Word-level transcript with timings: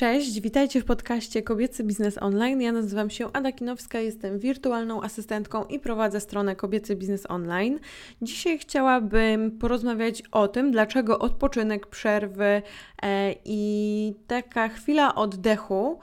Cześć, 0.00 0.40
witajcie 0.40 0.80
w 0.80 0.84
podcaście 0.84 1.42
Kobiecy 1.42 1.84
Biznes 1.84 2.22
Online. 2.22 2.60
Ja 2.60 2.72
nazywam 2.72 3.10
się 3.10 3.32
Ada 3.32 3.52
Kinowska, 3.52 4.00
jestem 4.00 4.38
wirtualną 4.38 5.02
asystentką 5.02 5.64
i 5.64 5.78
prowadzę 5.78 6.20
stronę 6.20 6.56
Kobiecy 6.56 6.96
Biznes 6.96 7.30
Online. 7.30 7.78
Dzisiaj 8.22 8.58
chciałabym 8.58 9.58
porozmawiać 9.58 10.22
o 10.32 10.48
tym, 10.48 10.70
dlaczego 10.72 11.18
odpoczynek, 11.18 11.86
przerwy 11.86 12.62
e, 13.02 13.34
i 13.44 14.14
taka 14.26 14.68
chwila 14.68 15.14
oddechu 15.14 15.98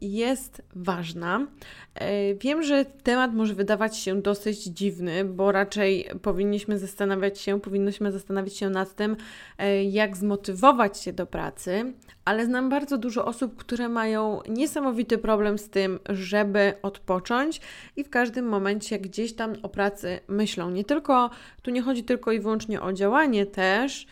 jest 0.00 0.62
ważna. 0.76 1.46
E, 1.94 2.34
wiem, 2.34 2.62
że 2.62 2.84
temat 2.84 3.34
może 3.34 3.54
wydawać 3.54 3.96
się 3.96 4.22
dosyć 4.22 4.62
dziwny, 4.62 5.24
bo 5.24 5.52
raczej 5.52 6.08
powinniśmy 6.22 6.78
zastanawiać 6.78 7.40
się, 7.40 7.60
powinniśmy 7.60 8.12
zastanawiać 8.12 8.56
się 8.56 8.70
nad 8.70 8.94
tym, 8.94 9.16
e, 9.58 9.84
jak 9.84 10.16
zmotywować 10.16 11.00
się 11.00 11.12
do 11.12 11.26
pracy, 11.26 11.92
ale 12.24 12.46
znam 12.46 12.68
bardzo 12.68 12.98
dużo 12.98 13.24
osób, 13.24 13.56
które 13.56 13.88
mają 13.88 14.40
niesamowity 14.48 15.18
problem 15.18 15.58
z 15.58 15.70
tym, 15.70 15.98
żeby 16.08 16.72
odpocząć 16.82 17.60
i 17.96 18.04
w 18.04 18.10
każdym 18.10 18.48
momencie 18.48 18.98
gdzieś 18.98 19.34
tam 19.34 19.52
o 19.62 19.68
pracy 19.68 20.20
myślą. 20.28 20.70
Nie 20.70 20.84
tylko, 20.84 21.30
tu 21.62 21.70
nie 21.70 21.82
chodzi 21.82 22.04
tylko 22.04 22.32
i 22.32 22.40
wyłącznie 22.40 22.82
o 22.82 22.92
działanie 22.92 23.46
też, 23.46 24.06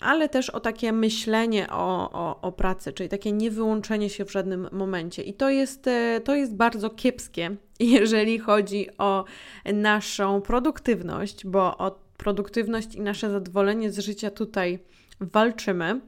ale 0.00 0.28
też 0.28 0.50
o 0.50 0.60
takie 0.60 0.92
myślenie 0.92 1.66
o, 1.70 2.10
o, 2.10 2.40
o 2.40 2.52
pracy, 2.52 2.92
czyli 2.92 3.08
takie 3.08 3.32
niewyłączenie 3.32 4.10
się 4.10 4.24
w 4.24 4.32
żadnym 4.32 4.68
momencie. 4.72 5.22
I 5.22 5.34
to 5.34 5.50
jest, 5.50 5.86
e, 5.86 6.20
to 6.24 6.34
jest 6.34 6.54
bardzo 6.54 6.90
kiepskie, 6.90 7.56
jeżeli 7.80 8.38
chodzi 8.38 8.86
o 8.98 9.24
naszą 9.74 10.40
produktywność, 10.40 11.46
bo 11.46 11.78
o 11.78 11.98
produktywność 12.16 12.94
i 12.94 13.00
nasze 13.00 13.30
zadowolenie 13.30 13.92
z 13.92 13.98
życia 13.98 14.30
tutaj 14.30 14.78
walczymy. 15.20 16.00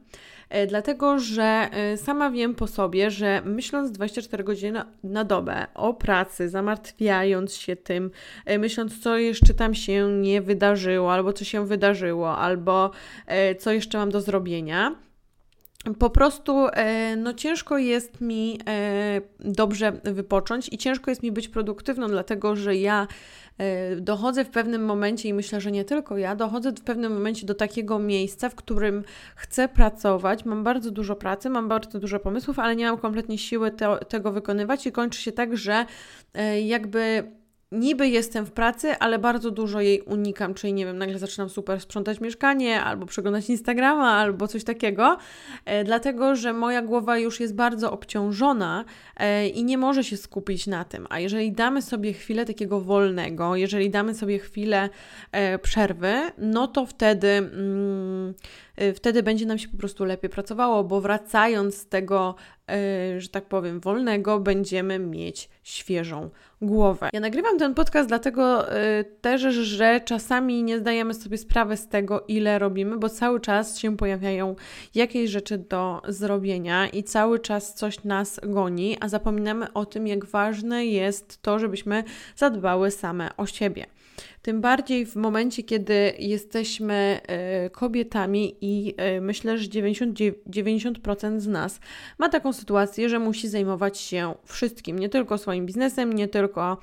E, 0.49 0.67
dlatego 0.67 1.19
że 1.19 1.69
e, 1.71 1.97
sama 1.97 2.31
wiem 2.31 2.55
po 2.55 2.67
sobie, 2.67 3.11
że 3.11 3.41
myśląc 3.45 3.91
24 3.91 4.43
godziny 4.43 4.81
na 5.03 5.23
dobę 5.23 5.67
o 5.73 5.93
pracy, 5.93 6.49
zamartwiając 6.49 7.55
się 7.55 7.75
tym, 7.75 8.11
e, 8.45 8.59
myśląc, 8.59 8.99
co 8.99 9.17
jeszcze 9.17 9.53
tam 9.53 9.75
się 9.75 10.09
nie 10.21 10.41
wydarzyło, 10.41 11.13
albo 11.13 11.33
co 11.33 11.45
się 11.45 11.67
wydarzyło, 11.67 12.37
albo 12.37 12.91
co 13.59 13.71
jeszcze 13.71 13.97
mam 13.97 14.11
do 14.11 14.21
zrobienia, 14.21 14.95
po 15.99 16.09
prostu 16.09 16.67
no, 17.17 17.33
ciężko 17.33 17.77
jest 17.77 18.21
mi 18.21 18.59
dobrze 19.39 19.91
wypocząć 20.03 20.69
i 20.73 20.77
ciężko 20.77 21.11
jest 21.11 21.23
mi 21.23 21.31
być 21.31 21.47
produktywną, 21.47 22.07
dlatego 22.07 22.55
że 22.55 22.75
ja 22.75 23.07
E, 23.61 23.95
dochodzę 23.95 24.45
w 24.45 24.49
pewnym 24.49 24.85
momencie 24.85 25.29
i 25.29 25.33
myślę, 25.33 25.61
że 25.61 25.71
nie 25.71 25.85
tylko 25.85 26.17
ja, 26.17 26.35
dochodzę 26.35 26.71
w 26.71 26.81
pewnym 26.81 27.13
momencie 27.13 27.45
do 27.45 27.55
takiego 27.55 27.99
miejsca, 27.99 28.49
w 28.49 28.55
którym 28.55 29.03
chcę 29.35 29.67
pracować, 29.67 30.45
mam 30.45 30.63
bardzo 30.63 30.91
dużo 30.91 31.15
pracy, 31.15 31.49
mam 31.49 31.67
bardzo 31.67 31.99
dużo 31.99 32.19
pomysłów, 32.19 32.59
ale 32.59 32.75
nie 32.75 32.85
mam 32.85 32.97
kompletnie 32.97 33.37
siły 33.37 33.71
te, 33.71 33.97
tego 33.97 34.31
wykonywać 34.31 34.87
i 34.87 34.91
kończy 34.91 35.21
się 35.21 35.31
tak, 35.31 35.57
że 35.57 35.85
e, 36.33 36.61
jakby 36.61 37.31
niby 37.71 38.07
jestem 38.07 38.45
w 38.45 38.51
pracy, 38.51 38.97
ale 38.99 39.19
bardzo 39.19 39.51
dużo 39.51 39.81
jej 39.81 40.01
unikam, 40.01 40.53
czyli 40.53 40.73
nie 40.73 40.85
wiem, 40.85 40.97
nagle 40.97 41.19
zaczynam 41.19 41.49
super 41.49 41.81
sprzątać 41.81 42.21
mieszkanie, 42.21 42.81
albo 42.81 43.05
przeglądać 43.05 43.49
Instagrama, 43.49 44.11
albo 44.11 44.47
coś 44.47 44.63
takiego, 44.63 45.17
e, 45.65 45.83
dlatego 45.83 46.35
że 46.35 46.53
moja 46.53 46.81
głowa 46.81 47.17
już 47.17 47.39
jest 47.39 47.55
bardzo 47.55 47.91
obciążona 47.91 48.85
e, 49.17 49.47
i 49.47 49.63
nie 49.63 49.77
może 49.77 50.03
się 50.03 50.17
skupić 50.17 50.67
na 50.67 50.85
tym. 50.85 51.07
A 51.09 51.19
jeżeli 51.19 51.51
damy 51.51 51.81
sobie 51.81 52.13
chwilę 52.13 52.45
takiego 52.45 52.81
wolnego, 52.81 53.55
jeżeli 53.55 53.89
damy 53.89 54.15
sobie 54.15 54.39
chwilę 54.39 54.89
e, 55.31 55.59
przerwy, 55.59 56.13
no 56.37 56.67
to 56.67 56.85
wtedy. 56.85 57.27
Mm, 57.27 58.33
wtedy 58.95 59.23
będzie 59.23 59.45
nam 59.45 59.57
się 59.57 59.67
po 59.67 59.77
prostu 59.77 60.05
lepiej 60.05 60.29
pracowało, 60.29 60.83
bo 60.83 61.01
wracając 61.01 61.77
z 61.77 61.87
tego, 61.87 62.35
y, 63.15 63.21
że 63.21 63.29
tak 63.29 63.45
powiem, 63.45 63.79
wolnego, 63.79 64.39
będziemy 64.39 64.99
mieć 64.99 65.49
świeżą 65.63 66.29
głowę. 66.61 67.09
Ja 67.13 67.19
nagrywam 67.19 67.59
ten 67.59 67.73
podcast 67.73 68.09
dlatego 68.09 68.75
y, 68.77 69.03
też, 69.21 69.41
że 69.41 70.01
czasami 70.05 70.63
nie 70.63 70.79
zdajemy 70.79 71.13
sobie 71.13 71.37
sprawy 71.37 71.77
z 71.77 71.87
tego, 71.87 72.23
ile 72.27 72.59
robimy, 72.59 72.97
bo 72.97 73.09
cały 73.09 73.39
czas 73.39 73.79
się 73.79 73.97
pojawiają 73.97 74.55
jakieś 74.95 75.29
rzeczy 75.29 75.57
do 75.57 76.01
zrobienia 76.07 76.87
i 76.87 77.03
cały 77.03 77.39
czas 77.39 77.73
coś 77.73 78.03
nas 78.03 78.39
goni, 78.43 78.97
a 78.99 79.09
zapominamy 79.09 79.73
o 79.73 79.85
tym, 79.85 80.07
jak 80.07 80.25
ważne 80.25 80.85
jest 80.85 81.41
to, 81.41 81.59
żebyśmy 81.59 82.03
zadbały 82.35 82.91
same 82.91 83.37
o 83.37 83.45
siebie. 83.45 83.85
Tym 84.41 84.61
bardziej 84.61 85.05
w 85.05 85.15
momencie, 85.15 85.63
kiedy 85.63 86.13
jesteśmy 86.19 87.19
e, 87.27 87.69
kobietami 87.69 88.55
i 88.61 88.93
e, 88.97 89.21
myślę, 89.21 89.57
że 89.57 89.69
90%, 89.69 90.33
90% 90.49 91.39
z 91.39 91.47
nas 91.47 91.79
ma 92.17 92.29
taką 92.29 92.53
sytuację, 92.53 93.09
że 93.09 93.19
musi 93.19 93.47
zajmować 93.47 93.97
się 93.97 94.33
wszystkim, 94.45 94.99
nie 94.99 95.09
tylko 95.09 95.37
swoim 95.37 95.65
biznesem, 95.65 96.13
nie 96.13 96.27
tylko 96.27 96.77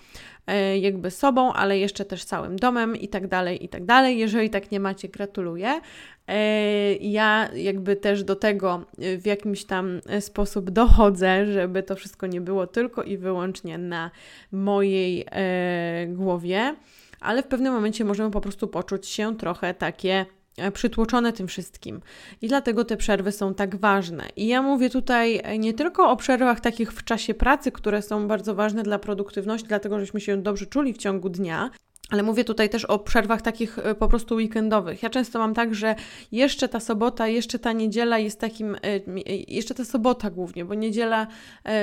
e, 0.47 0.79
jakby 0.79 1.11
sobą, 1.11 1.53
ale 1.53 1.79
jeszcze 1.79 2.05
też 2.05 2.25
całym 2.25 2.57
domem 2.57 2.97
i 2.97 3.09
tak 3.09 3.29
dalej, 3.29 3.65
i 3.65 3.69
tak 3.69 3.85
dalej. 3.85 4.19
Jeżeli 4.19 4.51
tak 4.51 4.71
nie 4.71 4.81
macie, 4.81 5.09
gratuluję. 5.09 5.81
Ja 7.01 7.49
jakby 7.55 7.97
też 7.97 8.25
do 8.25 8.37
tego 8.37 8.85
w 9.19 9.27
jakimś 9.27 9.65
tam 9.65 10.01
sposób 10.21 10.71
dochodzę, 10.71 11.47
żeby 11.53 11.83
to 11.83 11.97
wszystko 11.97 12.27
nie 12.27 12.41
było 12.41 12.67
tylko 12.67 13.03
i 13.03 13.17
wyłącznie 13.17 13.79
na 13.79 14.11
mojej 14.53 15.27
głowie 16.09 16.75
ale 17.21 17.43
w 17.43 17.47
pewnym 17.47 17.73
momencie 17.73 18.05
możemy 18.05 18.31
po 18.31 18.41
prostu 18.41 18.69
poczuć 18.69 19.07
się 19.07 19.37
trochę 19.37 19.75
takie 19.75 20.27
e, 20.57 20.71
przytłoczone 20.71 21.33
tym 21.33 21.47
wszystkim. 21.49 22.01
I 22.43 22.49
dlatego 22.49 22.85
te 22.85 22.97
przerwy 22.97 23.33
są 23.33 23.55
tak 23.55 23.77
ważne. 23.77 24.25
I 24.37 24.47
ja 24.47 24.63
mówię 24.63 24.91
tutaj 24.91 25.41
e, 25.45 25.59
nie 25.59 25.75
tylko 25.75 26.11
o 26.11 26.17
przerwach 26.17 26.61
takich 26.61 26.93
w 26.93 27.05
czasie 27.05 27.35
pracy, 27.35 27.73
które 27.73 28.03
są 28.03 28.29
bardzo 28.29 28.55
ważne 28.55 28.83
dla 28.83 28.99
produktywności, 28.99 29.69
dlatego 29.69 30.01
żeśmy 30.01 30.21
się 30.21 30.37
dobrze 30.37 30.67
czuli 30.67 30.93
w 30.93 30.99
ciągu 30.99 31.29
dnia, 31.29 31.71
ale 32.11 32.23
mówię 32.23 32.45
tutaj 32.45 32.69
też 32.69 32.85
o 32.85 32.99
przerwach 32.99 33.43
takich 33.43 33.79
e, 33.79 33.95
po 33.95 34.09
prostu 34.09 34.35
weekendowych. 34.35 35.03
Ja 35.03 35.11
często 35.11 35.39
mam 35.39 35.55
tak, 35.55 35.75
że 35.75 35.95
jeszcze 36.33 36.69
ta 36.69 36.81
sobota, 36.81 37.29
jeszcze 37.29 37.59
ta 37.59 37.73
niedziela 37.73 38.19
jest 38.19 38.41
takim, 38.41 38.77
jeszcze 39.49 39.75
ta 39.75 39.85
sobota 39.85 40.31
głównie, 40.31 40.65
bo 40.65 40.75
niedziela 40.75 41.27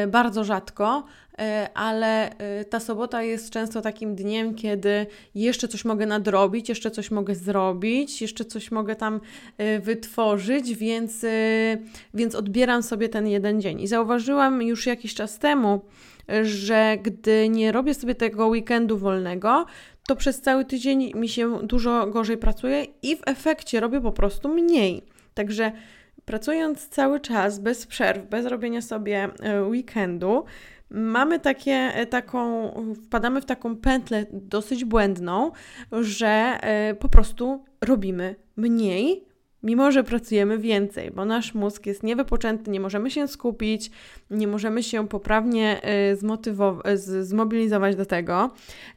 bardzo 0.07 0.43
rzadko, 0.43 1.03
E, 1.39 1.69
ale 1.73 2.37
e, 2.37 2.65
ta 2.65 2.79
sobota 2.79 3.23
jest 3.23 3.49
często 3.49 3.81
takim 3.81 4.15
dniem, 4.15 4.55
kiedy 4.55 5.07
jeszcze 5.35 5.67
coś 5.67 5.85
mogę 5.85 6.05
nadrobić, 6.05 6.69
jeszcze 6.69 6.91
coś 6.91 7.11
mogę 7.11 7.35
zrobić, 7.35 8.21
jeszcze 8.21 8.45
coś 8.45 8.71
mogę 8.71 8.95
tam 8.95 9.21
e, 9.57 9.79
wytworzyć, 9.79 10.75
więc, 10.75 11.25
więc 12.13 12.35
odbieram 12.35 12.83
sobie 12.83 13.09
ten 13.09 13.27
jeden 13.27 13.61
dzień. 13.61 13.81
I 13.81 13.87
zauważyłam 13.87 14.61
już 14.61 14.85
jakiś 14.85 15.13
czas 15.13 15.39
temu, 15.39 15.81
że 16.43 16.97
gdy 17.01 17.49
nie 17.49 17.71
robię 17.71 17.93
sobie 17.93 18.15
tego 18.15 18.47
weekendu 18.47 18.97
wolnego, 18.97 19.65
to 20.07 20.15
przez 20.15 20.41
cały 20.41 20.65
tydzień 20.65 21.11
mi 21.15 21.29
się 21.29 21.59
dużo 21.63 22.07
gorzej 22.07 22.37
pracuje 22.37 22.85
i 23.01 23.15
w 23.15 23.21
efekcie 23.25 23.79
robię 23.79 24.01
po 24.01 24.11
prostu 24.11 24.49
mniej. 24.49 25.03
Także 25.33 25.71
pracując 26.25 26.87
cały 26.87 27.19
czas, 27.19 27.59
bez 27.59 27.87
przerw, 27.87 28.29
bez 28.29 28.45
robienia 28.45 28.81
sobie 28.81 29.29
weekendu, 29.69 30.45
mamy 30.89 31.39
takie, 31.39 31.71
e, 31.71 32.05
taką, 32.05 32.71
wpadamy 33.05 33.41
w 33.41 33.45
taką 33.45 33.75
pętlę 33.75 34.25
dosyć 34.31 34.85
błędną, 34.85 35.51
że 35.91 36.57
e, 36.61 36.93
po 36.93 37.09
prostu 37.09 37.63
robimy 37.81 38.35
mniej, 38.55 39.24
mimo 39.65 39.91
że 39.91 40.03
pracujemy 40.03 40.57
więcej, 40.57 41.11
bo 41.11 41.25
nasz 41.25 41.53
mózg 41.53 41.85
jest 41.85 42.03
niewypoczęty, 42.03 42.71
nie 42.71 42.79
możemy 42.79 43.11
się 43.11 43.27
skupić, 43.27 43.91
nie 44.31 44.47
możemy 44.47 44.83
się 44.83 45.07
poprawnie 45.07 45.81
y, 46.13 47.23
zmobilizować 47.25 47.95
do 47.95 48.05
tego. 48.05 48.51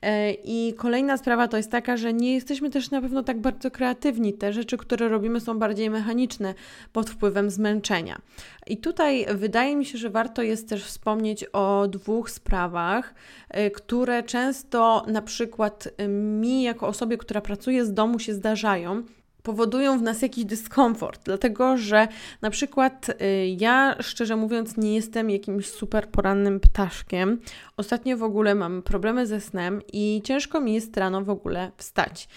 Y, 0.04 0.08
I 0.44 0.74
kolejna 0.76 1.16
sprawa 1.16 1.48
to 1.48 1.56
jest 1.56 1.70
taka, 1.70 1.96
że 1.96 2.12
nie 2.12 2.34
jesteśmy 2.34 2.70
też 2.70 2.90
na 2.90 3.00
pewno 3.00 3.22
tak 3.22 3.40
bardzo 3.40 3.70
kreatywni. 3.70 4.32
Te 4.32 4.52
rzeczy, 4.52 4.76
które 4.76 5.08
robimy, 5.08 5.40
są 5.40 5.58
bardziej 5.58 5.90
mechaniczne 5.90 6.54
pod 6.92 7.10
wpływem 7.10 7.50
zmęczenia. 7.50 8.18
I 8.66 8.76
tutaj 8.76 9.26
wydaje 9.34 9.76
mi 9.76 9.84
się, 9.84 9.98
że 9.98 10.10
warto 10.10 10.42
jest 10.42 10.68
też 10.68 10.84
wspomnieć 10.84 11.44
o 11.52 11.88
dwóch 11.88 12.30
sprawach, 12.30 13.14
y, 13.56 13.70
które 13.70 14.22
często 14.22 15.04
na 15.06 15.22
przykład 15.22 15.88
mi, 16.08 16.62
jako 16.62 16.86
osobie, 16.86 17.18
która 17.18 17.40
pracuje 17.40 17.84
z 17.84 17.94
domu, 17.94 18.18
się 18.18 18.34
zdarzają 18.34 19.02
powodują 19.42 19.98
w 19.98 20.02
nas 20.02 20.22
jakiś 20.22 20.44
dyskomfort, 20.44 21.20
dlatego 21.24 21.76
że 21.76 22.08
na 22.42 22.50
przykład 22.50 23.08
y, 23.08 23.14
ja, 23.58 23.96
szczerze 24.00 24.36
mówiąc, 24.36 24.76
nie 24.76 24.94
jestem 24.94 25.30
jakimś 25.30 25.66
super 25.66 26.08
porannym 26.08 26.60
ptaszkiem. 26.60 27.40
Ostatnio 27.76 28.16
w 28.16 28.22
ogóle 28.22 28.54
mam 28.54 28.82
problemy 28.82 29.26
ze 29.26 29.40
snem 29.40 29.82
i 29.92 30.22
ciężko 30.24 30.60
mi 30.60 30.74
jest 30.74 30.96
rano 30.96 31.24
w 31.24 31.30
ogóle 31.30 31.70
wstać. 31.76 32.28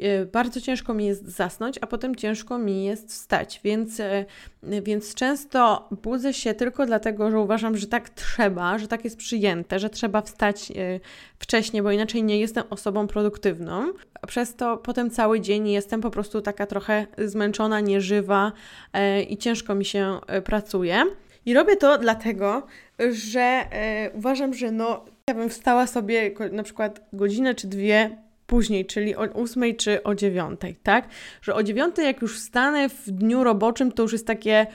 Y, 0.00 0.26
bardzo 0.26 0.60
ciężko 0.60 0.94
mi 0.94 1.06
jest 1.06 1.28
zasnąć, 1.28 1.78
a 1.80 1.86
potem 1.86 2.16
ciężko 2.16 2.58
mi 2.58 2.84
jest 2.84 3.10
wstać, 3.10 3.60
więc, 3.64 4.00
y, 4.00 4.24
więc 4.62 5.14
często 5.14 5.88
budzę 6.02 6.34
się 6.34 6.54
tylko 6.54 6.86
dlatego, 6.86 7.30
że 7.30 7.38
uważam, 7.38 7.76
że 7.76 7.86
tak 7.86 8.10
trzeba, 8.10 8.78
że 8.78 8.88
tak 8.88 9.04
jest 9.04 9.16
przyjęte, 9.16 9.78
że 9.78 9.90
trzeba 9.90 10.22
wstać 10.22 10.70
y, 10.70 11.00
wcześniej, 11.38 11.82
bo 11.82 11.90
inaczej 11.90 12.22
nie 12.22 12.40
jestem 12.40 12.64
osobą 12.70 13.06
produktywną. 13.06 13.92
Przez 14.26 14.54
to 14.56 14.76
potem 14.76 15.10
cały 15.10 15.40
dzień 15.40 15.68
jestem 15.68 16.00
po 16.00 16.10
prostu 16.10 16.42
taka 16.42 16.66
trochę 16.66 17.06
zmęczona, 17.18 17.80
nieżywa 17.80 18.52
i 19.28 19.36
ciężko 19.36 19.74
mi 19.74 19.84
się 19.84 20.18
pracuje. 20.44 21.02
I 21.46 21.54
robię 21.54 21.76
to 21.76 21.98
dlatego, 21.98 22.66
że 23.10 23.64
uważam, 24.14 24.54
że 24.54 24.70
no, 24.70 25.04
ja 25.28 25.34
bym 25.34 25.50
wstała 25.50 25.86
sobie 25.86 26.34
na 26.52 26.62
przykład 26.62 27.00
godzinę 27.12 27.54
czy 27.54 27.66
dwie 27.66 28.24
później, 28.46 28.86
czyli 28.86 29.16
o 29.16 29.20
8 29.20 29.76
czy 29.76 30.02
o 30.02 30.14
9, 30.14 30.60
tak? 30.82 31.08
Że 31.42 31.54
o 31.54 31.62
9 31.62 31.98
jak 31.98 32.22
już 32.22 32.36
wstanę 32.38 32.88
w 32.88 33.10
dniu 33.10 33.44
roboczym, 33.44 33.92
to 33.92 34.02
już 34.02 34.12
jest 34.12 34.26
takie 34.26 34.66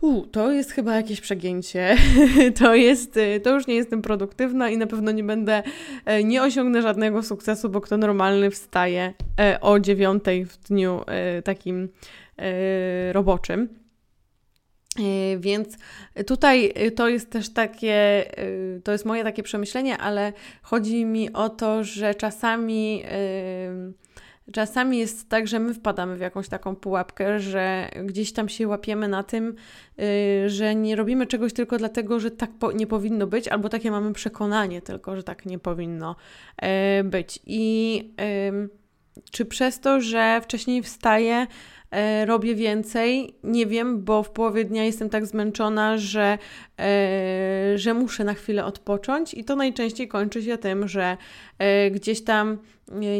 u, 0.00 0.26
to 0.26 0.52
jest 0.52 0.72
chyba 0.72 0.96
jakieś 0.96 1.20
przegięcie. 1.20 1.96
to 2.60 2.74
jest, 2.74 3.16
y, 3.16 3.40
to 3.40 3.54
już 3.54 3.66
nie 3.66 3.74
jestem 3.74 4.02
produktywna 4.02 4.70
i 4.70 4.78
na 4.78 4.86
pewno 4.86 5.10
nie 5.12 5.24
będę, 5.24 5.62
e, 6.04 6.24
nie 6.24 6.42
osiągnę 6.42 6.82
żadnego 6.82 7.22
sukcesu, 7.22 7.68
bo 7.68 7.80
kto 7.80 7.96
normalny 7.96 8.50
wstaje 8.50 9.14
e, 9.40 9.60
o 9.60 9.80
9 9.80 10.24
w 10.46 10.68
dniu 10.68 11.00
e, 11.06 11.42
takim 11.42 11.88
roboczym. 13.12 13.83
Więc 15.38 15.78
tutaj 16.26 16.74
to 16.96 17.08
jest 17.08 17.30
też 17.30 17.52
takie, 17.52 18.24
to 18.84 18.92
jest 18.92 19.04
moje 19.04 19.24
takie 19.24 19.42
przemyślenie, 19.42 19.98
ale 19.98 20.32
chodzi 20.62 21.04
mi 21.04 21.32
o 21.32 21.48
to, 21.48 21.84
że 21.84 22.14
czasami 22.14 23.04
Czasami 24.52 24.98
jest 24.98 25.28
tak, 25.28 25.48
że 25.48 25.58
my 25.58 25.74
wpadamy 25.74 26.16
w 26.16 26.20
jakąś 26.20 26.48
taką 26.48 26.76
pułapkę, 26.76 27.40
że 27.40 27.90
gdzieś 28.04 28.32
tam 28.32 28.48
się 28.48 28.68
łapiemy 28.68 29.08
na 29.08 29.22
tym, 29.22 29.54
yy, 29.96 30.04
że 30.50 30.74
nie 30.74 30.96
robimy 30.96 31.26
czegoś 31.26 31.52
tylko 31.52 31.78
dlatego, 31.78 32.20
że 32.20 32.30
tak 32.30 32.50
po, 32.58 32.72
nie 32.72 32.86
powinno 32.86 33.26
być, 33.26 33.48
albo 33.48 33.68
takie 33.68 33.90
mamy 33.90 34.12
przekonanie 34.12 34.82
tylko, 34.82 35.16
że 35.16 35.22
tak 35.22 35.46
nie 35.46 35.58
powinno 35.58 36.16
yy, 36.62 36.68
być. 37.04 37.40
I 37.46 37.96
yy, 38.52 38.68
czy 39.30 39.44
przez 39.44 39.80
to, 39.80 40.00
że 40.00 40.40
wcześniej 40.42 40.82
wstaję, 40.82 41.46
e, 41.94 42.26
robię 42.26 42.54
więcej. 42.54 43.34
Nie 43.44 43.66
wiem, 43.66 44.04
bo 44.04 44.22
w 44.22 44.30
połowie 44.30 44.64
dnia 44.64 44.84
jestem 44.84 45.10
tak 45.10 45.26
zmęczona, 45.26 45.98
że, 45.98 46.38
e, 46.80 47.78
że 47.78 47.94
muszę 47.94 48.24
na 48.24 48.34
chwilę 48.34 48.64
odpocząć, 48.64 49.34
i 49.34 49.44
to 49.44 49.56
najczęściej 49.56 50.08
kończy 50.08 50.42
się 50.42 50.58
tym, 50.58 50.88
że 50.88 51.16
e, 51.58 51.90
gdzieś 51.90 52.24
tam 52.24 52.58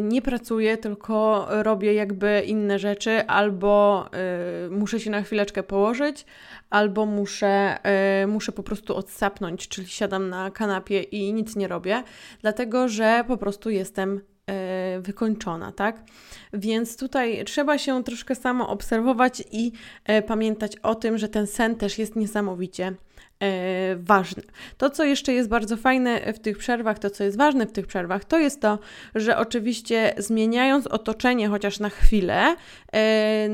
nie 0.01 0.21
pracuję, 0.21 0.77
tylko 0.77 1.47
robię 1.49 1.93
jakby 1.93 2.43
inne 2.45 2.79
rzeczy, 2.79 3.27
albo 3.27 4.05
muszę 4.69 4.99
się 4.99 5.09
na 5.09 5.21
chwileczkę 5.21 5.63
położyć, 5.63 6.25
albo 6.69 7.05
muszę, 7.05 7.77
muszę 8.27 8.51
po 8.51 8.63
prostu 8.63 8.95
odsapnąć, 8.95 9.67
czyli 9.67 9.87
siadam 9.87 10.29
na 10.29 10.51
kanapie 10.51 11.01
i 11.01 11.33
nic 11.33 11.55
nie 11.55 11.67
robię, 11.67 12.03
dlatego 12.41 12.87
że 12.87 13.23
po 13.27 13.37
prostu 13.37 13.69
jestem 13.69 14.21
wykończona, 15.01 15.71
tak? 15.71 16.03
Więc 16.53 16.97
tutaj 16.97 17.45
trzeba 17.45 17.77
się 17.77 18.03
troszkę 18.03 18.35
samo 18.35 18.69
obserwować 18.69 19.43
i 19.51 19.71
e, 20.03 20.21
pamiętać 20.21 20.77
o 20.77 20.95
tym, 20.95 21.17
że 21.17 21.29
ten 21.29 21.47
sen 21.47 21.75
też 21.75 21.99
jest 21.99 22.15
niesamowicie 22.15 22.91
E, 22.91 23.14
ważne. 23.97 24.43
To, 24.77 24.89
co 24.89 25.03
jeszcze 25.03 25.33
jest 25.33 25.49
bardzo 25.49 25.77
fajne 25.77 26.33
w 26.33 26.39
tych 26.39 26.57
przerwach, 26.57 26.99
to, 26.99 27.09
co 27.09 27.23
jest 27.23 27.37
ważne 27.37 27.65
w 27.65 27.71
tych 27.71 27.87
przerwach, 27.87 28.25
to 28.25 28.39
jest 28.39 28.61
to, 28.61 28.79
że 29.15 29.37
oczywiście 29.37 30.13
zmieniając 30.17 30.87
otoczenie 30.87 31.47
chociaż 31.47 31.79
na 31.79 31.89
chwilę, 31.89 32.55
e, 32.93 33.49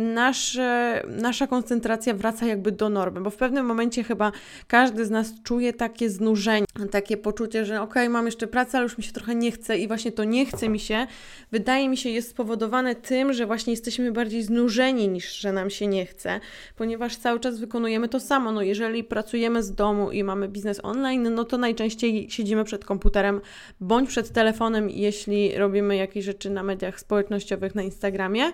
nasza 1.07 1.47
koncentracja 1.49 2.13
wraca 2.13 2.45
jakby 2.45 2.71
do 2.71 2.89
normy, 2.89 3.21
bo 3.21 3.29
w 3.29 3.35
pewnym 3.35 3.65
momencie 3.65 4.03
chyba 4.03 4.31
każdy 4.67 5.05
z 5.05 5.09
nas 5.09 5.33
czuje 5.43 5.73
takie 5.73 6.09
znużenie, 6.09 6.65
takie 6.91 7.17
poczucie, 7.17 7.65
że 7.65 7.81
ok, 7.81 7.95
mam 8.09 8.25
jeszcze 8.25 8.47
pracę, 8.47 8.77
ale 8.77 8.83
już 8.83 8.97
mi 8.97 9.03
się 9.03 9.11
trochę 9.11 9.35
nie 9.35 9.51
chce 9.51 9.77
i 9.77 9.87
właśnie 9.87 10.11
to 10.11 10.23
nie 10.23 10.45
chce 10.45 10.69
mi 10.69 10.79
się, 10.79 11.07
wydaje 11.51 11.89
mi 11.89 11.97
się, 11.97 12.09
jest 12.09 12.29
spowodowane 12.29 12.95
tym, 12.95 13.33
że 13.33 13.45
właśnie 13.45 13.73
jesteśmy 13.73 14.11
bardziej 14.11 14.43
znużeni 14.43 15.07
niż 15.07 15.35
że 15.35 15.53
nam 15.53 15.69
się 15.69 15.87
nie 15.87 16.05
chce, 16.05 16.39
ponieważ 16.75 17.17
cały 17.17 17.39
czas 17.39 17.59
wykonujemy 17.59 18.09
to 18.09 18.19
samo. 18.19 18.51
No 18.51 18.61
jeżeli 18.61 19.03
pracujemy 19.03 19.63
z 19.63 19.70
domu 19.71 20.12
i 20.12 20.23
mamy 20.23 20.47
biznes 20.47 20.79
online, 20.83 21.35
no 21.35 21.44
to 21.44 21.57
najczęściej 21.57 22.29
siedzimy 22.29 22.63
przed 22.63 22.85
komputerem 22.85 23.41
bądź 23.79 24.09
przed 24.09 24.29
telefonem, 24.29 24.89
jeśli 24.89 25.57
robimy 25.57 25.95
jakieś 25.95 26.25
rzeczy 26.25 26.50
na 26.50 26.63
mediach 26.63 27.00
społecznościowych, 27.00 27.75
na 27.75 27.81
Instagramie, 27.81 28.51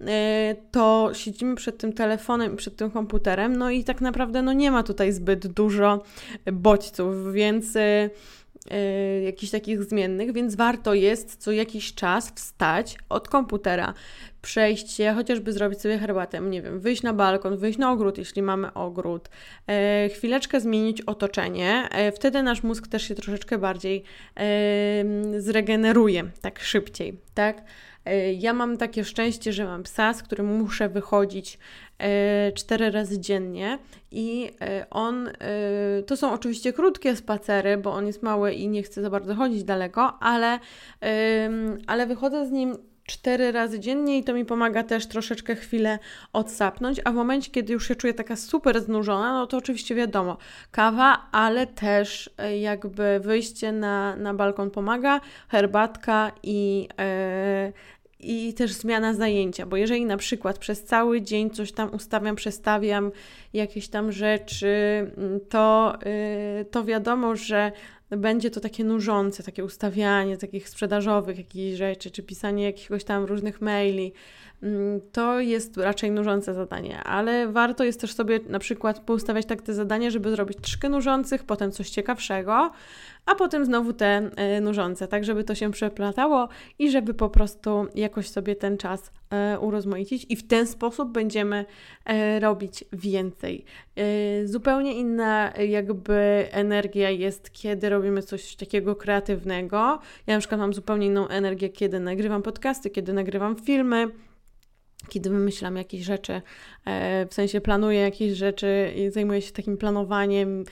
e, 0.00 0.56
to 0.70 1.10
siedzimy 1.12 1.54
przed 1.54 1.78
tym 1.78 1.92
telefonem 1.92 2.56
przed 2.56 2.76
tym 2.76 2.90
komputerem, 2.90 3.56
no 3.56 3.70
i 3.70 3.84
tak 3.84 4.00
naprawdę 4.00 4.42
no 4.42 4.52
nie 4.52 4.70
ma 4.70 4.82
tutaj 4.82 5.12
zbyt 5.12 5.46
dużo 5.46 6.02
bodźców, 6.52 7.32
więc 7.32 7.76
e, 7.76 8.10
Y, 8.72 9.22
jakichś 9.22 9.52
takich 9.52 9.84
zmiennych, 9.84 10.32
więc 10.32 10.54
warto 10.54 10.94
jest 10.94 11.36
co 11.36 11.52
jakiś 11.52 11.94
czas 11.94 12.30
wstać 12.30 12.98
od 13.08 13.28
komputera, 13.28 13.94
przejść 14.42 14.90
się, 14.90 15.12
chociażby 15.12 15.52
zrobić 15.52 15.80
sobie 15.80 15.98
herbatę, 15.98 16.40
nie 16.40 16.62
wiem, 16.62 16.80
wyjść 16.80 17.02
na 17.02 17.12
balkon, 17.12 17.56
wyjść 17.56 17.78
na 17.78 17.92
ogród, 17.92 18.18
jeśli 18.18 18.42
mamy 18.42 18.74
ogród, 18.74 19.28
e, 19.66 20.08
chwileczkę 20.08 20.60
zmienić 20.60 21.02
otoczenie, 21.02 21.88
e, 21.90 22.12
wtedy 22.12 22.42
nasz 22.42 22.62
mózg 22.62 22.88
też 22.88 23.02
się 23.02 23.14
troszeczkę 23.14 23.58
bardziej 23.58 24.04
e, 24.36 25.04
zregeneruje, 25.38 26.24
tak 26.40 26.60
szybciej, 26.60 27.20
tak? 27.34 27.62
E, 28.04 28.32
ja 28.32 28.52
mam 28.52 28.76
takie 28.76 29.04
szczęście, 29.04 29.52
że 29.52 29.64
mam 29.64 29.82
psa, 29.82 30.14
z 30.14 30.22
którym 30.22 30.58
muszę 30.58 30.88
wychodzić 30.88 31.58
e, 31.98 32.52
cztery 32.52 32.90
razy 32.90 33.20
dziennie 33.20 33.78
i 34.10 34.50
e, 34.60 34.86
on, 34.90 35.30
to 36.06 36.16
są 36.16 36.32
oczywiście 36.32 36.72
krótkie 36.72 37.16
spacery, 37.16 37.76
bo 37.76 37.92
on 37.92 38.06
jest 38.06 38.22
mały 38.22 38.52
i 38.52 38.68
nie 38.68 38.82
chce 38.82 39.02
za 39.02 39.10
bardzo 39.10 39.34
chodzić 39.34 39.64
daleko, 39.64 40.18
ale, 40.20 40.58
ale 41.86 42.06
wychodzę 42.06 42.46
z 42.46 42.50
nim 42.50 42.76
cztery 43.10 43.52
razy 43.52 43.80
dziennie 43.80 44.18
i 44.18 44.24
to 44.24 44.34
mi 44.34 44.44
pomaga 44.44 44.82
też 44.82 45.06
troszeczkę 45.06 45.56
chwilę 45.56 45.98
odsapnąć, 46.32 47.00
a 47.04 47.12
w 47.12 47.14
momencie, 47.14 47.50
kiedy 47.50 47.72
już 47.72 47.88
się 47.88 47.94
czuję 47.94 48.14
taka 48.14 48.36
super 48.36 48.80
znużona, 48.80 49.32
no 49.32 49.46
to 49.46 49.56
oczywiście 49.56 49.94
wiadomo, 49.94 50.36
kawa, 50.70 51.26
ale 51.32 51.66
też 51.66 52.30
jakby 52.60 53.20
wyjście 53.20 53.72
na, 53.72 54.16
na 54.16 54.34
balkon 54.34 54.70
pomaga, 54.70 55.20
herbatka 55.48 56.32
i, 56.42 56.88
yy, 56.98 57.72
i 58.20 58.54
też 58.54 58.72
zmiana 58.72 59.14
zajęcia, 59.14 59.66
bo 59.66 59.76
jeżeli 59.76 60.04
na 60.04 60.16
przykład 60.16 60.58
przez 60.58 60.84
cały 60.84 61.22
dzień 61.22 61.50
coś 61.50 61.72
tam 61.72 61.94
ustawiam, 61.94 62.36
przestawiam 62.36 63.10
jakieś 63.52 63.88
tam 63.88 64.12
rzeczy, 64.12 64.66
mm, 65.16 65.40
to, 65.48 65.98
yy, 66.58 66.64
to 66.64 66.84
wiadomo, 66.84 67.36
że 67.36 67.72
będzie 68.10 68.50
to 68.50 68.60
takie 68.60 68.84
nużące, 68.84 69.42
takie 69.42 69.64
ustawianie 69.64 70.36
takich 70.36 70.68
sprzedażowych 70.68 71.38
jakichś 71.38 71.78
rzeczy, 71.78 72.10
czy 72.10 72.22
pisanie 72.22 72.64
jakiegoś 72.64 73.04
tam 73.04 73.24
różnych 73.24 73.60
maili, 73.60 74.12
Mm, 74.62 75.00
to 75.12 75.40
jest 75.40 75.76
raczej 75.76 76.10
nużące 76.10 76.54
zadanie, 76.54 77.02
ale 77.02 77.48
warto 77.48 77.84
jest 77.84 78.00
też 78.00 78.12
sobie 78.14 78.40
na 78.48 78.58
przykład 78.58 79.00
poustawiać 79.00 79.46
tak 79.46 79.62
te 79.62 79.74
zadania, 79.74 80.10
żeby 80.10 80.30
zrobić 80.30 80.58
troszkę 80.58 80.88
nużących, 80.88 81.44
potem 81.44 81.72
coś 81.72 81.90
ciekawszego, 81.90 82.70
a 83.26 83.34
potem 83.34 83.64
znowu 83.64 83.92
te 83.92 84.30
e, 84.36 84.60
nużące, 84.60 85.08
tak 85.08 85.24
żeby 85.24 85.44
to 85.44 85.54
się 85.54 85.70
przeplatało 85.70 86.48
i 86.78 86.90
żeby 86.90 87.14
po 87.14 87.30
prostu 87.30 87.86
jakoś 87.94 88.28
sobie 88.28 88.56
ten 88.56 88.76
czas 88.76 89.10
urozmaicić 89.60 90.26
i 90.28 90.36
w 90.36 90.46
ten 90.46 90.66
sposób 90.66 91.12
będziemy 91.12 91.64
e, 92.04 92.40
robić 92.40 92.84
więcej. 92.92 93.64
Zupełnie 94.44 94.94
inna 94.94 95.52
jakby 95.68 96.48
energia 96.50 97.10
jest, 97.10 97.50
kiedy 97.52 97.88
robimy 97.88 98.22
coś 98.22 98.56
takiego 98.56 98.96
kreatywnego. 98.96 99.98
Ja 100.26 100.34
na 100.34 100.38
przykład 100.38 100.60
mam 100.60 100.74
zupełnie 100.74 101.06
inną 101.06 101.28
energię, 101.28 101.68
kiedy 101.68 102.00
nagrywam 102.00 102.42
podcasty, 102.42 102.90
kiedy 102.90 103.12
nagrywam 103.12 103.56
filmy, 103.56 104.08
kiedy 105.08 105.30
wymyślam 105.30 105.76
jakieś 105.76 106.02
rzeczy, 106.02 106.42
e, 106.84 107.26
w 107.26 107.34
sensie 107.34 107.60
planuję 107.60 108.00
jakieś 108.00 108.32
rzeczy 108.32 108.92
i 108.96 109.10
zajmuję 109.10 109.42
się 109.42 109.52
takim 109.52 109.76
planowaniem, 109.76 110.64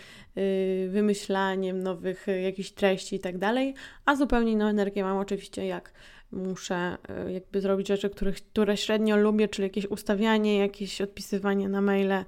wymyślaniem 0.89 1.83
nowych 1.83 2.27
jakichś 2.43 2.71
treści 2.71 3.17
i 3.17 3.21
tak 3.21 3.39
dalej, 3.39 3.75
a 4.05 4.17
zupełnie 4.17 4.53
inną 4.53 4.67
energię 4.67 5.03
mam 5.03 5.19
oczywiście 5.19 5.67
jak 5.67 5.93
muszę 6.33 6.97
y, 7.27 7.33
jakby 7.33 7.61
zrobić 7.61 7.89
rzeczy, 7.89 8.11
których, 8.11 8.37
które 8.37 8.77
średnio 8.77 9.17
lubię, 9.17 9.49
czyli 9.49 9.67
jakieś 9.67 9.87
ustawianie, 9.87 10.59
jakieś 10.59 11.01
odpisywanie 11.01 11.69
na 11.69 11.81
maile 11.81 12.25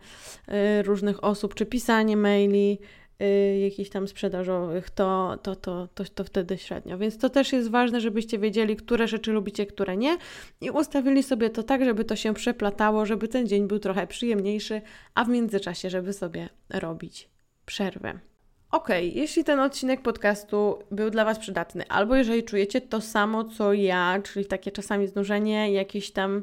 różnych 0.85 1.25
osób, 1.25 1.55
czy 1.55 1.67
pisanie 1.67 2.17
maili, 2.17 2.79
y, 3.23 3.59
jakichś 3.59 3.91
tam 3.91 4.09
sprzedażowych, 4.09 4.91
to, 4.91 5.39
to, 5.43 5.57
to, 5.57 5.89
to, 5.95 6.05
to 6.05 6.25
wtedy 6.25 6.59
średnio. 6.59 6.99
Więc 6.99 7.19
to 7.19 7.31
też 7.31 7.53
jest 7.53 7.71
ważne, 7.71 8.01
żebyście 8.01 8.39
wiedzieli, 8.39 8.77
które 8.77 9.09
rzeczy 9.09 9.33
lubicie, 9.33 9.67
które 9.67 9.97
nie 9.97 10.19
i 10.61 10.71
ustawili 10.71 11.23
sobie 11.23 11.51
to 11.51 11.63
tak, 11.63 11.85
żeby 11.85 12.05
to 12.05 12.17
się 12.17 12.35
przeplatało, 12.35 13.07
żeby 13.07 13.29
ten 13.29 13.47
dzień 13.47 13.69
był 13.69 13.79
trochę 13.79 14.07
przyjemniejszy, 14.07 14.83
a 15.15 15.25
w 15.25 15.29
międzyczasie, 15.29 15.91
żeby 15.91 16.13
sobie 16.13 16.49
robić 16.71 17.29
przerwę. 17.67 18.21
Ok, 18.71 18.89
jeśli 19.15 19.45
ten 19.45 19.61
odcinek 19.61 20.03
podcastu 20.03 20.79
był 20.91 21.11
dla 21.11 21.25
Was 21.25 21.39
przydatny, 21.39 21.89
albo 21.89 22.17
jeżeli 22.17 22.43
czujecie 22.43 22.81
to 22.81 23.01
samo 23.01 23.45
co 23.45 23.73
ja, 23.73 24.21
czyli 24.23 24.47
takie 24.47 24.71
czasami 24.71 25.07
znużenie, 25.07 25.73
jakieś 25.73 26.11
tam 26.11 26.43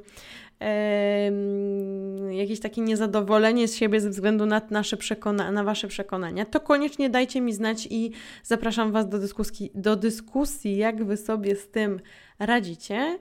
jakieś 2.31 2.59
takie 2.59 2.81
niezadowolenie 2.81 3.67
z 3.67 3.75
siebie 3.75 4.01
ze 4.01 4.09
względu 4.09 4.45
na, 4.45 4.61
nasze 4.69 4.97
przekona 4.97 5.51
na 5.51 5.63
Wasze 5.63 5.87
przekonania, 5.87 6.45
to 6.45 6.59
koniecznie 6.59 7.09
dajcie 7.09 7.41
mi 7.41 7.53
znać 7.53 7.87
i 7.91 8.11
zapraszam 8.43 8.91
Was 8.91 9.09
do 9.09 9.19
dyskusji, 9.19 9.71
do 9.75 9.95
dyskusji, 9.95 10.77
jak 10.77 11.05
Wy 11.05 11.17
sobie 11.17 11.55
z 11.55 11.69
tym 11.69 11.99
radzicie. 12.39 13.19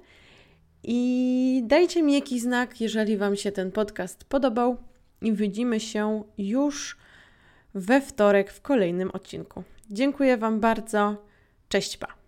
I 0.82 1.62
dajcie 1.64 2.02
mi 2.02 2.14
jakiś 2.14 2.42
znak, 2.42 2.80
jeżeli 2.80 3.16
Wam 3.16 3.36
się 3.36 3.52
ten 3.52 3.72
podcast 3.72 4.24
podobał. 4.24 4.76
I 5.22 5.32
widzimy 5.32 5.80
się 5.80 6.22
już 6.38 6.96
we 7.76 8.00
wtorek 8.00 8.52
w 8.52 8.60
kolejnym 8.60 9.10
odcinku. 9.10 9.62
Dziękuję 9.90 10.36
Wam 10.36 10.60
bardzo. 10.60 11.16
Cześć, 11.68 11.96
pa. 11.96 12.25